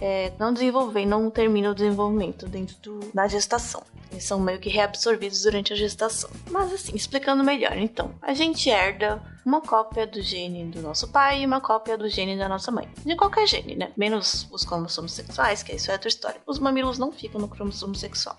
é, 0.00 0.32
não 0.38 0.52
desenvolvendo, 0.52 1.10
não 1.10 1.30
terminam 1.30 1.72
o 1.72 1.74
desenvolvimento 1.74 2.46
dentro 2.46 2.76
do, 2.82 3.00
da 3.12 3.28
gestação. 3.28 3.82
Eles 4.10 4.24
são 4.24 4.40
meio 4.40 4.58
que 4.58 4.68
reabsorvidos 4.68 5.42
durante 5.42 5.72
a 5.72 5.76
gestação. 5.76 6.30
Mas 6.50 6.72
assim, 6.72 6.96
explicando 6.96 7.44
melhor, 7.44 7.76
então, 7.76 8.12
a 8.20 8.34
gente 8.34 8.68
herda 8.68 9.22
uma 9.44 9.60
cópia 9.60 10.06
do 10.06 10.20
gene 10.20 10.64
do 10.64 10.82
nosso 10.82 11.08
pai 11.08 11.42
e 11.42 11.46
uma 11.46 11.60
cópia 11.60 11.96
do 11.96 12.08
gene 12.08 12.36
da 12.36 12.48
nossa 12.48 12.70
mãe. 12.70 12.88
De 13.04 13.14
qualquer 13.14 13.46
gene, 13.46 13.76
né? 13.76 13.92
Menos 13.96 14.48
os 14.50 14.64
cromossomos 14.64 15.12
sexuais, 15.12 15.62
que 15.62 15.74
isso 15.74 15.90
é 15.90 15.94
outra 15.94 16.08
história. 16.08 16.40
Os 16.46 16.58
mamilos 16.58 16.98
não 16.98 17.12
ficam 17.12 17.40
no 17.40 17.48
cromossomo 17.48 17.94
sexual. 17.94 18.36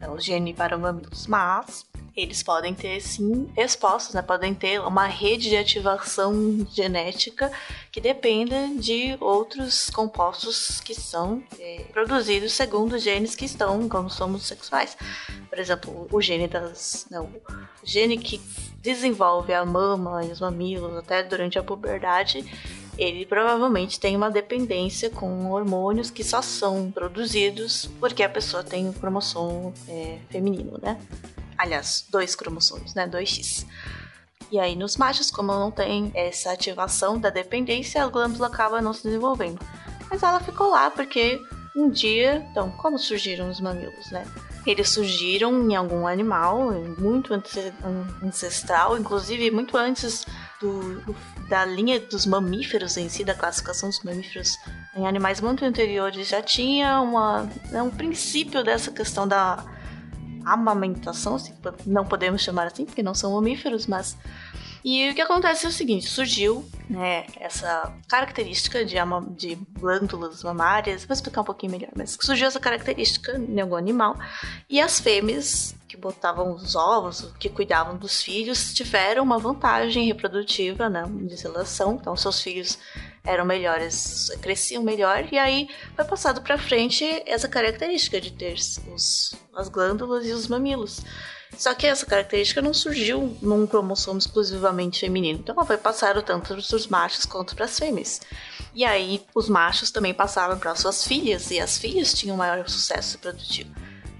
É 0.00 0.08
o 0.10 0.18
gene 0.18 0.52
para 0.52 0.76
mamilos. 0.76 1.26
Mas 1.26 1.86
eles 2.16 2.42
podem 2.42 2.74
ter 2.74 3.00
sim 3.00 3.46
expostos, 3.56 4.14
né? 4.14 4.22
Podem 4.22 4.54
ter 4.54 4.80
uma 4.80 5.06
rede 5.06 5.50
de 5.50 5.56
ativação 5.56 6.66
genética 6.72 7.52
que 7.92 8.00
dependa 8.00 8.68
de 8.78 9.16
outros 9.20 9.90
compostos 9.90 10.80
que 10.80 10.94
são 10.94 11.42
é, 11.58 11.84
produzidos 11.92 12.52
segundo 12.52 12.98
genes 12.98 13.34
que 13.34 13.44
estão 13.44 13.82
em 13.82 13.88
cromossomos 13.88 14.46
sexuais. 14.46 14.96
Por 15.50 15.58
exemplo, 15.58 16.08
o 16.10 16.20
gene 16.22 16.48
das. 16.48 17.06
Não, 17.10 17.24
o 17.24 17.86
gene 17.86 18.16
que 18.16 18.40
desenvolve 18.80 19.52
a 19.52 19.64
mama 19.66 20.24
e 20.24 20.32
os 20.32 20.40
mamilos 20.40 20.96
até 20.96 21.22
durante 21.22 21.58
a 21.58 21.62
puberdade 21.62 22.44
ele 22.98 23.26
provavelmente 23.26 24.00
tem 24.00 24.16
uma 24.16 24.30
dependência 24.30 25.10
com 25.10 25.50
hormônios 25.50 26.10
que 26.10 26.24
só 26.24 26.40
são 26.40 26.90
produzidos 26.90 27.90
porque 28.00 28.22
a 28.22 28.28
pessoa 28.28 28.64
tem 28.64 28.88
um 28.88 28.92
cromossomo 28.92 29.74
é, 29.86 30.18
feminino, 30.30 30.78
né? 30.82 30.98
Aliás, 31.58 32.04
dois 32.10 32.34
cromossomos, 32.34 32.94
né? 32.94 33.08
2x. 33.08 33.66
E 34.50 34.60
aí, 34.60 34.76
nos 34.76 34.96
machos, 34.96 35.30
como 35.30 35.52
não 35.52 35.70
tem 35.70 36.12
essa 36.14 36.52
ativação 36.52 37.18
da 37.18 37.30
dependência, 37.30 38.02
a 38.02 38.08
glândula 38.08 38.46
acaba 38.46 38.80
não 38.80 38.92
se 38.92 39.02
desenvolvendo. 39.02 39.58
Mas 40.08 40.22
ela 40.22 40.38
ficou 40.40 40.70
lá 40.70 40.90
porque 40.90 41.40
um 41.76 41.90
dia. 41.90 42.46
Então, 42.50 42.70
como 42.72 42.98
surgiram 42.98 43.50
os 43.50 43.60
mamilos, 43.60 44.10
né? 44.10 44.24
Eles 44.66 44.88
surgiram 44.88 45.70
em 45.70 45.76
algum 45.76 46.08
animal 46.08 46.72
muito 46.98 47.32
ancestral, 48.20 48.98
inclusive 48.98 49.48
muito 49.50 49.76
antes 49.76 50.26
do, 50.60 51.16
da 51.48 51.64
linha 51.64 52.00
dos 52.00 52.26
mamíferos 52.26 52.96
em 52.96 53.08
si, 53.08 53.22
da 53.22 53.34
classificação 53.34 53.88
dos 53.88 54.02
mamíferos 54.02 54.56
em 54.96 55.06
animais 55.06 55.40
muito 55.40 55.64
anteriores. 55.64 56.26
Já 56.26 56.42
tinha 56.42 57.00
uma, 57.00 57.48
né, 57.70 57.80
um 57.80 57.90
princípio 57.90 58.64
dessa 58.64 58.90
questão 58.90 59.28
da 59.28 59.64
amamentação, 60.52 61.36
não 61.84 62.04
podemos 62.04 62.42
chamar 62.42 62.68
assim, 62.68 62.84
porque 62.84 63.02
não 63.02 63.14
são 63.14 63.34
mamíferos, 63.34 63.86
mas. 63.86 64.16
E 64.84 65.10
o 65.10 65.14
que 65.16 65.20
acontece 65.20 65.66
é 65.66 65.68
o 65.68 65.72
seguinte: 65.72 66.06
surgiu 66.08 66.64
né, 66.88 67.26
essa 67.40 67.92
característica 68.08 68.84
de, 68.84 68.96
de 69.36 69.56
glândulas 69.72 70.44
mamárias, 70.44 71.04
vou 71.04 71.12
explicar 71.12 71.40
um 71.40 71.44
pouquinho 71.44 71.72
melhor, 71.72 71.90
mas 71.96 72.16
surgiu 72.20 72.46
essa 72.46 72.60
característica 72.60 73.36
em 73.36 73.60
algum 73.60 73.74
animal, 73.74 74.16
e 74.70 74.80
as 74.80 75.00
fêmeas 75.00 75.74
que 75.88 75.96
botavam 75.96 76.54
os 76.54 76.76
ovos, 76.76 77.32
que 77.38 77.48
cuidavam 77.48 77.96
dos 77.96 78.22
filhos, 78.22 78.74
tiveram 78.74 79.24
uma 79.24 79.38
vantagem 79.38 80.06
reprodutiva 80.06 80.88
né, 80.88 81.04
de 81.08 81.36
seleção, 81.36 81.98
então 82.00 82.14
seus 82.16 82.40
filhos 82.40 82.78
eram 83.24 83.44
melhores, 83.44 84.30
cresciam 84.40 84.82
melhor, 84.82 85.26
e 85.32 85.38
aí 85.38 85.68
foi 85.96 86.04
passado 86.04 86.42
para 86.42 86.56
frente 86.58 87.04
essa 87.26 87.48
característica 87.48 88.20
de 88.20 88.30
ter 88.30 88.54
os, 88.94 89.34
as 89.56 89.68
glândulas 89.68 90.26
e 90.26 90.32
os 90.32 90.46
mamilos. 90.46 91.00
Só 91.56 91.74
que 91.74 91.86
essa 91.86 92.04
característica 92.04 92.60
não 92.60 92.74
surgiu 92.74 93.36
num 93.40 93.66
cromossomo 93.66 94.18
exclusivamente 94.18 95.00
feminino, 95.00 95.38
então 95.38 95.54
ela 95.54 95.64
foi 95.64 95.78
passada 95.78 96.20
tanto 96.20 96.48
para 96.48 96.76
os 96.76 96.86
machos 96.86 97.24
quanto 97.24 97.56
para 97.56 97.64
as 97.64 97.78
fêmeas. 97.78 98.20
E 98.74 98.84
aí 98.84 99.24
os 99.34 99.48
machos 99.48 99.90
também 99.90 100.12
passavam 100.12 100.58
para 100.58 100.74
suas 100.74 101.06
filhas, 101.06 101.50
e 101.50 101.58
as 101.58 101.78
filhas 101.78 102.12
tinham 102.12 102.36
maior 102.36 102.68
sucesso 102.68 103.16
reprodutivo. 103.16 103.70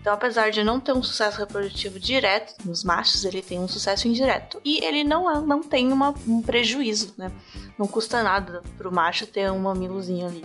Então, 0.00 0.14
apesar 0.14 0.50
de 0.50 0.62
não 0.62 0.78
ter 0.78 0.92
um 0.92 1.02
sucesso 1.02 1.36
reprodutivo 1.36 1.98
direto 1.98 2.54
nos 2.64 2.84
machos, 2.84 3.24
ele 3.24 3.42
tem 3.42 3.58
um 3.58 3.66
sucesso 3.66 4.06
indireto. 4.06 4.60
E 4.64 4.84
ele 4.84 5.02
não, 5.02 5.44
não 5.44 5.64
tem 5.64 5.92
uma, 5.92 6.14
um 6.28 6.40
prejuízo, 6.40 7.12
né? 7.18 7.32
Não 7.76 7.88
custa 7.88 8.22
nada 8.22 8.62
pro 8.78 8.92
macho 8.92 9.26
ter 9.26 9.50
um 9.50 9.58
mamilozinho 9.58 10.28
ali. 10.28 10.44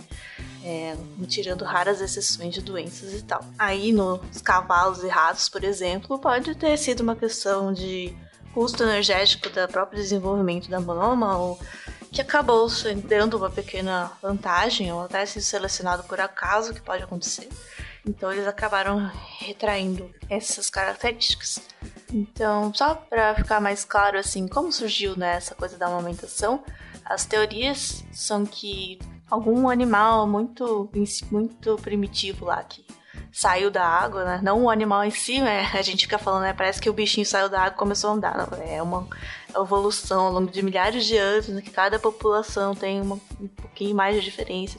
É, 0.64 0.96
tirando 1.26 1.64
raras 1.64 2.00
exceções 2.00 2.54
de 2.54 2.62
doenças 2.62 3.12
e 3.14 3.22
tal. 3.22 3.44
Aí 3.58 3.90
nos 3.90 4.40
cavalos 4.40 5.02
e 5.02 5.08
ratos, 5.08 5.48
por 5.48 5.64
exemplo, 5.64 6.20
pode 6.20 6.54
ter 6.54 6.76
sido 6.76 7.00
uma 7.00 7.16
questão 7.16 7.72
de 7.72 8.16
custo 8.54 8.84
energético 8.84 9.48
do 9.50 9.66
próprio 9.68 10.00
desenvolvimento 10.00 10.70
da 10.70 10.78
mama 10.78 11.36
ou 11.36 11.58
que 12.12 12.20
acabou 12.20 12.68
dando 13.08 13.38
uma 13.38 13.50
pequena 13.50 14.12
vantagem 14.20 14.92
ou 14.92 15.00
até 15.00 15.24
sido 15.24 15.42
selecionado 15.42 16.04
por 16.04 16.20
acaso, 16.20 16.74
que 16.74 16.80
pode 16.80 17.02
acontecer. 17.02 17.48
Então 18.06 18.30
eles 18.32 18.46
acabaram 18.46 19.10
retraindo 19.38 20.10
essas 20.28 20.68
características. 20.68 21.60
Então, 22.12 22.72
só 22.74 22.94
para 22.94 23.34
ficar 23.34 23.60
mais 23.60 23.84
claro 23.84 24.18
assim, 24.18 24.46
como 24.46 24.70
surgiu 24.70 25.16
né, 25.16 25.36
essa 25.36 25.54
coisa 25.54 25.78
da 25.78 25.86
amamentação, 25.86 26.62
as 27.04 27.24
teorias 27.24 28.04
são 28.12 28.44
que 28.44 28.98
algum 29.32 29.66
animal 29.66 30.26
muito, 30.26 30.90
muito 31.30 31.76
primitivo 31.76 32.44
lá 32.44 32.62
que 32.62 32.84
saiu 33.32 33.70
da 33.70 33.82
água, 33.82 34.24
né? 34.26 34.40
Não 34.42 34.64
o 34.64 34.70
animal 34.70 35.02
em 35.04 35.10
si, 35.10 35.40
né? 35.40 35.62
A 35.72 35.80
gente 35.80 36.02
fica 36.04 36.18
falando, 36.18 36.42
né? 36.42 36.52
Parece 36.52 36.78
que 36.78 36.90
o 36.90 36.92
bichinho 36.92 37.24
saiu 37.24 37.48
da 37.48 37.60
água 37.62 37.74
e 37.74 37.78
começou 37.78 38.10
a 38.10 38.12
andar. 38.12 38.36
Não, 38.36 38.62
é 38.62 38.82
uma 38.82 39.08
evolução 39.56 40.26
ao 40.26 40.32
longo 40.32 40.50
de 40.50 40.62
milhares 40.62 41.06
de 41.06 41.16
anos, 41.16 41.48
né? 41.48 41.62
que 41.62 41.70
cada 41.70 41.98
população 41.98 42.74
tem 42.74 43.00
uma, 43.00 43.18
um 43.40 43.48
pouquinho 43.48 43.96
mais 43.96 44.16
de 44.16 44.20
diferença. 44.20 44.78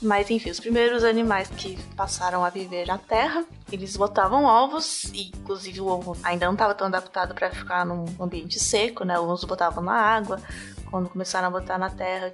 Mas 0.00 0.30
enfim, 0.30 0.50
os 0.50 0.60
primeiros 0.60 1.02
animais 1.02 1.48
que 1.48 1.76
passaram 1.96 2.44
a 2.44 2.50
viver 2.50 2.86
na 2.86 2.98
Terra, 2.98 3.44
eles 3.72 3.96
botavam 3.96 4.44
ovos, 4.44 5.04
e 5.12 5.30
inclusive 5.34 5.80
o 5.80 5.86
ovo 5.86 6.16
ainda 6.22 6.46
não 6.46 6.52
estava 6.52 6.74
tão 6.74 6.86
adaptado 6.86 7.34
para 7.34 7.50
ficar 7.50 7.84
num 7.84 8.04
ambiente 8.20 8.60
seco, 8.60 9.04
né? 9.04 9.18
Os 9.18 9.42
botavam 9.42 9.82
na 9.82 9.94
água. 9.94 10.40
Quando 10.90 11.08
começaram 11.08 11.48
a 11.48 11.50
botar 11.50 11.76
na 11.76 11.90
Terra, 11.90 12.32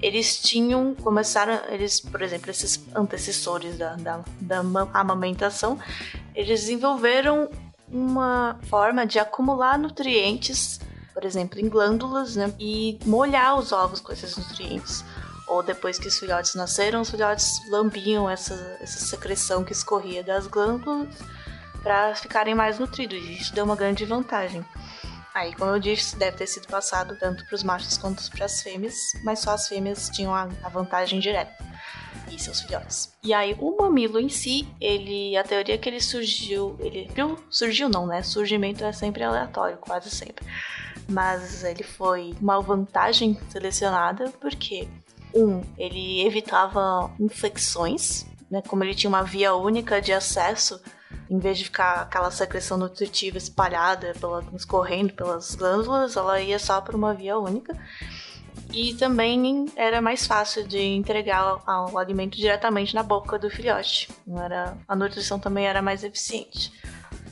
eles 0.00 0.38
tinham, 0.40 0.94
começaram, 0.94 1.58
eles, 1.68 2.00
por 2.00 2.22
exemplo, 2.22 2.50
esses 2.50 2.80
antecessores 2.94 3.78
da, 3.78 3.94
da, 3.96 4.24
da 4.40 4.62
amamentação, 4.92 5.78
eles 6.34 6.60
desenvolveram 6.60 7.48
uma 7.88 8.58
forma 8.64 9.06
de 9.06 9.18
acumular 9.18 9.78
nutrientes, 9.78 10.80
por 11.14 11.24
exemplo, 11.24 11.58
em 11.58 11.68
glândulas, 11.68 12.36
né, 12.36 12.52
e 12.58 12.98
molhar 13.06 13.58
os 13.58 13.72
ovos 13.72 14.00
com 14.00 14.12
esses 14.12 14.36
nutrientes. 14.36 15.04
Ou 15.48 15.62
depois 15.62 15.98
que 15.98 16.08
os 16.08 16.18
filhotes 16.18 16.54
nasceram, 16.54 17.00
os 17.00 17.10
filhotes 17.10 17.60
lambiam 17.70 18.28
essa, 18.28 18.54
essa 18.80 18.98
secreção 18.98 19.62
que 19.62 19.72
escorria 19.72 20.22
das 20.22 20.46
glândulas 20.46 21.08
para 21.82 22.16
ficarem 22.16 22.54
mais 22.54 22.80
nutridos. 22.80 23.18
Isso 23.18 23.54
deu 23.54 23.64
uma 23.64 23.76
grande 23.76 24.04
vantagem. 24.04 24.64
Aí, 25.36 25.52
como 25.52 25.70
eu 25.72 25.78
disse, 25.78 26.16
deve 26.16 26.38
ter 26.38 26.46
sido 26.46 26.66
passado 26.66 27.14
tanto 27.20 27.44
para 27.44 27.54
os 27.54 27.62
machos 27.62 27.98
quanto 27.98 28.30
para 28.30 28.46
as 28.46 28.62
fêmeas, 28.62 29.12
mas 29.22 29.40
só 29.40 29.50
as 29.50 29.68
fêmeas 29.68 30.08
tinham 30.08 30.34
a, 30.34 30.48
a 30.62 30.68
vantagem 30.70 31.20
direta 31.20 31.62
e 32.32 32.38
seus 32.38 32.62
filhotes. 32.62 33.12
E 33.22 33.34
aí, 33.34 33.54
o 33.60 33.76
mamilo 33.76 34.18
em 34.18 34.30
si, 34.30 34.66
ele, 34.80 35.36
a 35.36 35.44
teoria 35.44 35.74
é 35.74 35.78
que 35.78 35.90
ele 35.90 36.00
surgiu, 36.00 36.74
ele 36.80 37.06
surgiu 37.50 37.86
não, 37.86 38.06
né? 38.06 38.22
Surgimento 38.22 38.82
é 38.82 38.92
sempre 38.92 39.22
aleatório, 39.24 39.76
quase 39.76 40.10
sempre. 40.10 40.42
Mas 41.06 41.62
ele 41.64 41.82
foi 41.82 42.34
uma 42.40 42.58
vantagem 42.62 43.38
selecionada 43.50 44.32
porque 44.40 44.88
um, 45.34 45.62
ele 45.76 46.26
evitava 46.26 47.14
infecções, 47.20 48.24
né? 48.50 48.62
Como 48.66 48.82
ele 48.82 48.94
tinha 48.94 49.10
uma 49.10 49.22
via 49.22 49.54
única 49.54 50.00
de 50.00 50.14
acesso 50.14 50.80
em 51.30 51.38
vez 51.38 51.58
de 51.58 51.64
ficar 51.64 52.02
aquela 52.02 52.30
secreção 52.30 52.78
nutritiva 52.78 53.38
espalhada, 53.38 54.14
pela, 54.20 54.44
escorrendo 54.54 55.12
pelas 55.12 55.54
glândulas, 55.54 56.16
ela 56.16 56.40
ia 56.40 56.58
só 56.58 56.80
por 56.80 56.94
uma 56.94 57.14
via 57.14 57.38
única. 57.38 57.76
E 58.72 58.94
também 58.94 59.66
era 59.76 60.00
mais 60.00 60.26
fácil 60.26 60.66
de 60.66 60.78
entregar 60.78 61.62
o 61.92 61.98
alimento 61.98 62.36
diretamente 62.36 62.94
na 62.94 63.02
boca 63.02 63.38
do 63.38 63.48
filhote. 63.48 64.08
Era, 64.36 64.76
a 64.88 64.96
nutrição 64.96 65.38
também 65.38 65.66
era 65.66 65.80
mais 65.80 66.02
eficiente. 66.02 66.72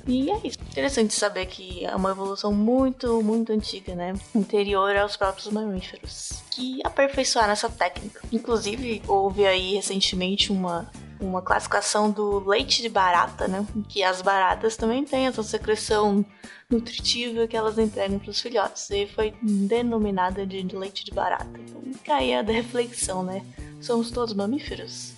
E 0.07 0.31
é 0.31 0.41
isso. 0.45 0.59
Interessante 0.71 1.15
saber 1.15 1.47
que 1.47 1.85
é 1.85 1.95
uma 1.97 2.11
evolução 2.11 2.53
muito, 2.53 3.23
muito 3.23 3.53
antiga, 3.53 3.95
né? 3.95 4.15
Anterior 4.37 4.95
aos 4.97 5.17
próprios 5.17 5.49
mamíferos. 5.49 6.43
Que 6.51 6.81
aperfeiçoaram 6.85 7.53
essa 7.53 7.71
técnica. 7.71 8.21
Inclusive, 8.31 9.03
houve 9.09 9.47
aí 9.47 9.75
recentemente 9.75 10.53
uma 10.53 10.91
uma 11.25 11.43
classificação 11.43 12.11
do 12.11 12.47
leite 12.49 12.83
de 12.83 12.89
barata, 12.89 13.49
né? 13.49 13.67
Que 13.89 14.03
as 14.03 14.23
baratas 14.23 14.77
também 14.77 15.05
têm 15.05 15.27
essa 15.27 15.43
secreção 15.43 16.25
nutritiva 16.71 17.47
que 17.47 17.57
elas 17.57 17.79
entregam 17.79 18.19
para 18.19 18.31
os 18.31 18.41
filhotes. 18.41 18.89
E 18.91 19.07
foi 19.07 19.35
denominada 19.43 20.47
de 20.47 20.63
leite 20.77 21.05
de 21.05 21.13
barata. 21.13 21.49
Então, 21.59 21.83
caía 22.05 22.43
da 22.43 22.53
reflexão, 22.53 23.23
né? 23.23 23.45
Somos 23.81 24.11
todos 24.11 24.35
mamíferos. 24.35 25.15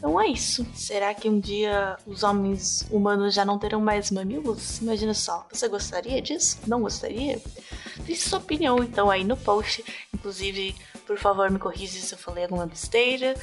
Então 0.00 0.18
é 0.18 0.28
isso. 0.28 0.66
Será 0.74 1.12
que 1.12 1.28
um 1.28 1.38
dia 1.38 1.98
os 2.06 2.22
homens 2.22 2.86
humanos 2.90 3.34
já 3.34 3.44
não 3.44 3.58
terão 3.58 3.82
mais 3.82 4.10
mamilos? 4.10 4.78
Imagina 4.78 5.12
só. 5.12 5.46
Você 5.52 5.68
gostaria 5.68 6.22
disso? 6.22 6.58
Não 6.66 6.80
gostaria? 6.80 7.38
Deixe 8.06 8.26
sua 8.26 8.38
opinião 8.38 8.82
então 8.82 9.10
aí 9.10 9.22
no 9.24 9.36
post. 9.36 9.84
Inclusive, 10.14 10.74
por 11.06 11.18
favor, 11.18 11.50
me 11.50 11.58
corrija 11.58 12.00
se 12.00 12.14
eu 12.14 12.18
falei 12.18 12.44
alguma 12.44 12.66
besteira 12.66 13.34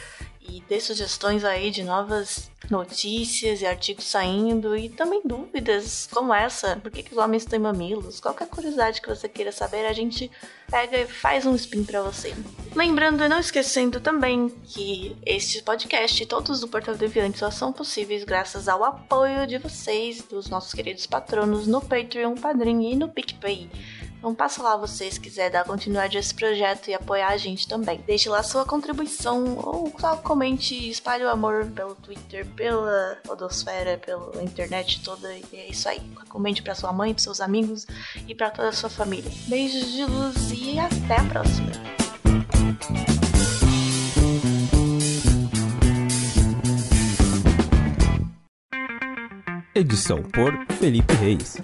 e 0.50 0.63
dê 0.68 0.80
sugestões 0.80 1.44
aí 1.44 1.72
de 1.72 1.84
novas 1.84 2.50
notícias 2.70 3.62
e 3.62 3.66
artigos 3.66 4.06
saindo 4.06 4.75
e 4.75 4.89
também 4.89 5.22
dúvidas 5.24 6.07
como 6.12 6.33
essa, 6.33 6.75
por 6.77 6.92
que, 6.92 7.03
que 7.03 7.14
os 7.14 7.18
homens 7.18 7.46
têm 7.46 7.60
mamilos, 7.60 8.20
qualquer 8.20 8.48
curiosidade 8.48 9.01
que 9.01 9.07
você 9.07 9.29
queira 9.29 9.51
saber, 9.51 9.86
a 9.86 9.94
gente 9.94 10.29
pega 10.70 10.98
e 10.98 11.07
faz 11.07 11.46
um 11.46 11.55
spin 11.55 11.83
para 11.83 12.01
você. 12.01 12.33
Lembrando 12.75 13.24
e 13.24 13.29
não 13.29 13.40
esquecendo 13.40 14.00
também 14.00 14.50
que 14.66 15.16
este 15.25 15.62
podcast 15.62 16.22
e 16.22 16.25
todos 16.25 16.60
do 16.60 16.68
Portal 16.68 16.96
Deviante 16.96 17.40
só 17.40 17.50
são 17.50 17.72
possíveis 17.72 18.24
graças 18.24 18.68
ao 18.68 18.83
apoio 18.83 19.48
de 19.48 19.57
vocês, 19.57 20.22
dos 20.24 20.50
nossos 20.50 20.74
queridos 20.74 21.05
patronos 21.05 21.68
no 21.68 21.81
Patreon, 21.81 22.36
Padrim 22.36 22.92
e 22.92 22.96
no 22.96 23.07
PicPay. 23.10 23.70
Então 24.18 24.34
passa 24.34 24.62
lá 24.64 24.75
você 24.75 25.10
se 25.12 25.20
quiser 25.20 25.50
dar 25.51 25.64
continuidade 25.64 26.18
a 26.18 26.20
esse 26.20 26.34
projeto 26.34 26.90
e 26.90 26.94
apoiar 26.94 27.30
a 27.30 27.38
gente 27.38 27.68
também. 27.68 28.01
Deixe 28.06 28.27
lá 28.30 28.42
sua 28.44 28.66
contribuição 28.66 29.58
ou 29.58 29.94
só 30.00 30.18
comente, 30.18 30.90
espalhe 30.90 31.24
o 31.24 31.30
amor 31.30 31.66
pelo 31.68 31.96
Twitter, 31.96 32.46
pela 32.48 33.18
podosfera, 33.24 33.98
pela 33.98 34.44
internet 34.44 35.01
toda 35.03 35.32
e 35.34 35.46
é 35.53 35.70
isso 35.70 35.88
aí. 35.88 36.01
Comente 36.30 36.62
para 36.62 36.75
sua 36.75 36.92
mãe, 36.92 37.14
para 37.14 37.24
seus 37.24 37.40
amigos 37.40 37.86
e 38.27 38.34
para 38.34 38.50
toda 38.50 38.70
a 38.70 38.74
sua 38.74 38.90
família. 38.90 39.32
Beijos 39.48 39.92
de 39.92 40.06
luz 40.06 40.51
e 40.51 40.80
até 40.80 41.16
a 41.16 41.24
próxima. 41.25 41.72
Edição 49.75 50.24
por 50.24 50.58
Felipe 50.80 51.14
Reis. 51.14 51.58